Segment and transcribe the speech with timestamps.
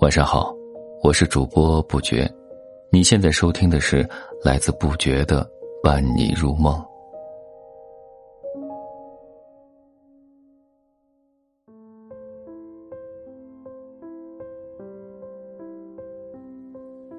[0.00, 0.54] 晚上好，
[1.02, 2.26] 我是主播不觉，
[2.90, 4.08] 你现在收听的是
[4.42, 5.46] 来自不觉的
[5.82, 6.82] 伴你入梦。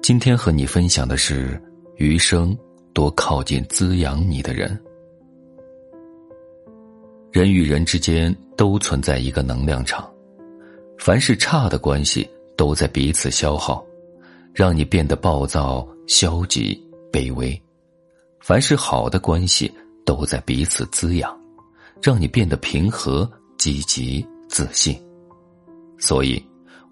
[0.02, 1.62] 今天和你分享的是，
[1.94, 2.56] 余生
[2.92, 4.76] 多靠近滋养你的人。
[7.30, 10.08] 人与人之间都存在一个能量场，
[10.98, 12.28] 凡是差的关系。
[12.56, 13.84] 都在彼此消耗，
[14.52, 16.80] 让你变得暴躁、消极、
[17.12, 17.60] 卑微；
[18.38, 19.68] 凡是好的关系，
[20.06, 21.36] 都在彼此滋养，
[22.00, 24.96] 让你变得平和、积极、自信。
[25.98, 26.40] 所以，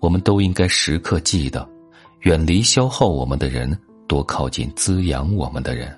[0.01, 1.65] 我们都应该时刻记得，
[2.23, 5.97] 远离消耗我们的人，多靠近滋养我们的人。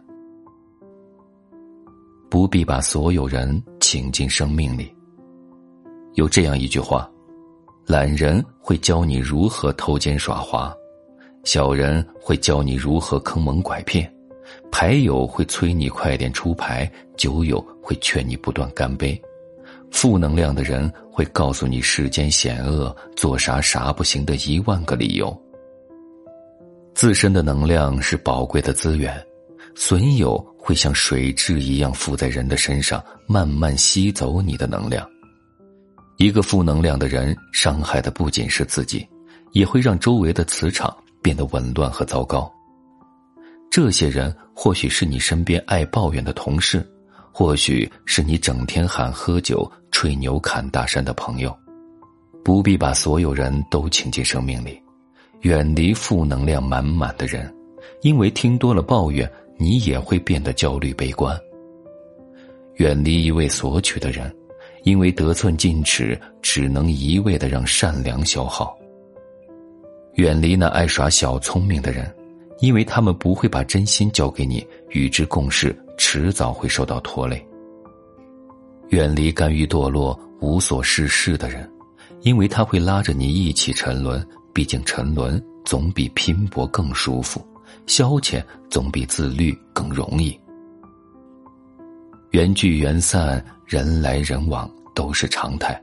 [2.28, 4.94] 不必把所有人请进生命里。
[6.16, 7.10] 有这样一句话。
[7.86, 10.74] 懒人会教你如何偷奸耍滑，
[11.44, 14.10] 小人会教你如何坑蒙拐骗，
[14.72, 19.20] 牌友会催你快点出牌，酒友会劝你不断干杯，
[19.90, 25.38] 负能量的人会告诉你世间险恶，做啥啥不行的一万个理由。
[26.94, 29.14] 自身的能量是宝贵的资源，
[29.74, 35.06] 损友会像水蛭一样附在人的身上，慢慢吸走你的能量。
[36.16, 39.06] 一个负能量的人，伤害的不仅是自己，
[39.52, 42.50] 也会让周围的磁场变得紊乱和糟糕。
[43.70, 46.88] 这些人或许是你身边爱抱怨的同事，
[47.32, 51.56] 或许是你整天喊喝酒、吹牛、侃大山的朋友。
[52.44, 54.80] 不必把所有人都请进生命里，
[55.40, 57.52] 远离负能量满满的人，
[58.02, 59.28] 因为听多了抱怨，
[59.58, 61.36] 你也会变得焦虑悲观。
[62.76, 64.32] 远离一味索取的人。
[64.84, 68.76] 因为得寸进尺，只能一味的让善良消耗。
[70.14, 72.14] 远离那爱耍小聪明的人，
[72.60, 77.44] 因为他们不会把真心交给你，与之共事，迟早会受到拖累。
[78.90, 81.68] 远离甘于堕落、无所事事的人，
[82.20, 84.24] 因为他会拉着你一起沉沦。
[84.52, 87.44] 毕竟沉沦总比拼搏更舒服，
[87.86, 88.40] 消遣
[88.70, 90.38] 总比自律更容易。
[92.30, 93.44] 缘聚缘散。
[93.66, 95.80] 人来人往都是常态，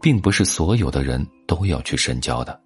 [0.00, 2.58] 并不是所有的人都要去深交的。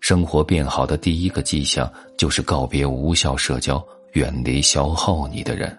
[0.00, 5.78] 生活变好的第一个迹象就是告别无效社交，远离消耗你的人。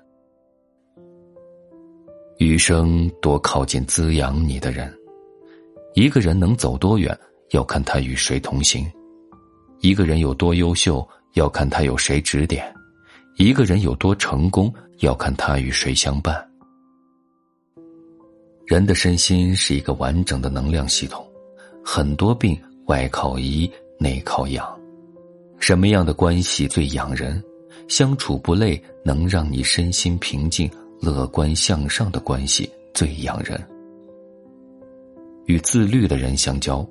[2.38, 4.94] 余生多靠近滋养你的人。
[5.94, 7.18] 一个人能走多远，
[7.51, 8.85] 要看他与谁同行；
[9.80, 12.63] 一个人有多优秀，要看他有谁指点；
[13.38, 16.53] 一个人有多成功，要看他与谁相伴。
[18.66, 21.25] 人的身心是一个完整的能量系统，
[21.84, 23.69] 很多病外靠医，
[24.00, 24.66] 内靠养。
[25.59, 27.44] 什么样的关系最养人？
[27.90, 33.62] 相处不累，能让你身心平静、乐观向上的关系最养人。
[35.45, 36.88] 与自律的人相交，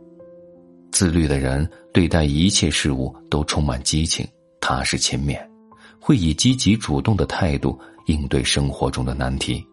[0.90, 4.26] 自律的人对待一切事物都充满激情、
[4.60, 5.40] 踏实勤勉，
[5.98, 9.66] 会以积极主动的态度应对生活中的难题。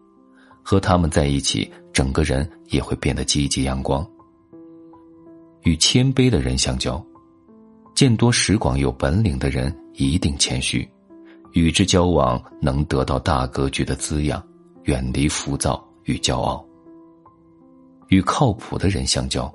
[0.62, 4.02] 和他们在一起，整个人也会变得积极阳光。
[5.64, 6.98] 与谦卑的人相交，
[7.94, 10.88] 见多识广、有本领的人一定谦虚，
[11.52, 14.42] 与之交往能得到大格局的滋养，
[14.84, 16.64] 远离浮躁与骄傲。
[18.08, 19.52] 与靠谱的人相交，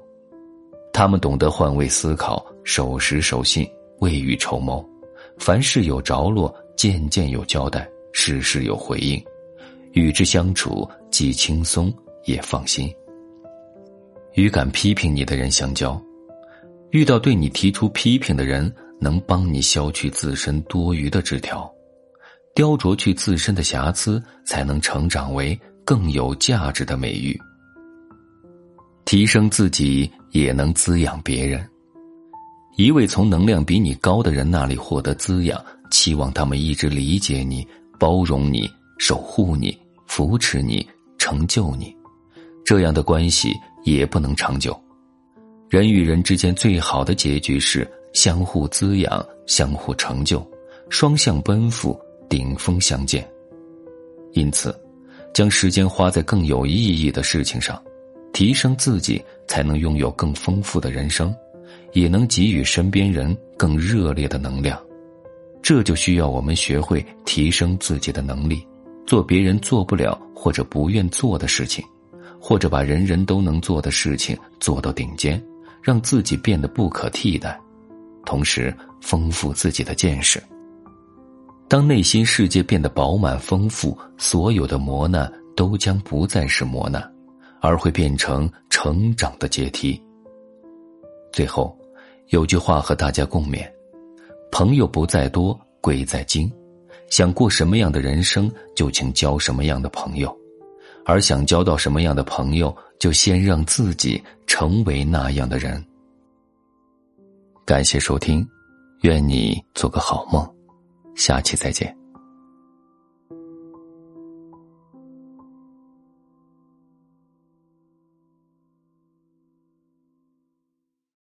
[0.93, 3.67] 他们懂得换位思考、守时守信、
[4.01, 4.87] 未雨绸缪，
[5.39, 9.19] 凡事有着落，件件有交代，事事有回应。
[9.93, 11.91] 与之相处既轻松
[12.25, 12.91] 也放心。
[14.33, 15.99] 与敢批评你的人相交，
[16.91, 21.71] 遇到对你提出批评的人，能帮你消去自身多余的枝条，
[22.53, 27.39] 雕琢去自身的瑕疵，才能成长为更有价值的美玉。
[29.05, 31.65] 提升自己也能滋养别人。
[32.75, 37.65] 一味从能量比你高的人那里获得滋养，期望他们一直理解你、
[37.97, 39.77] 包容你、守护你。
[40.07, 40.87] 扶持你，
[41.17, 41.94] 成就你，
[42.65, 43.53] 这样的关系
[43.83, 44.77] 也不能长久。
[45.69, 50.45] 人与人之间最好的结局是相互滋养、相互成就、
[50.89, 53.25] 双向奔赴、顶峰相见。
[54.33, 54.75] 因此，
[55.31, 57.81] 将时间花在更有意义的事情上，
[58.33, 61.33] 提升自己，才能拥有更丰富的人生，
[61.93, 64.81] 也能给予身边人更热烈的能量。
[65.61, 68.65] 这就需要我们学会提升自己的能力。
[69.05, 71.85] 做别人做不了或者不愿做的事情，
[72.39, 75.41] 或者把人人都能做的事情做到顶尖，
[75.81, 77.59] 让自己变得不可替代，
[78.25, 80.41] 同时丰富自己的见识。
[81.67, 87.03] 当内心世界变得饱满丰富，所有的磨难都将不再是磨难，
[87.59, 89.99] 而会变成成长的阶梯。
[91.31, 91.75] 最后，
[92.29, 93.67] 有句话和大家共勉：
[94.51, 96.51] 朋友不在多，贵在精。
[97.09, 100.29] 想过什么样的人生，就请交什么样的朋友；
[101.05, 105.83] 而想交到什么样的朋友，就先让自己成为那样的人。
[107.63, 108.47] 感谢收听，
[109.01, 110.47] 愿你做个好梦，
[111.15, 112.04] 下期再见。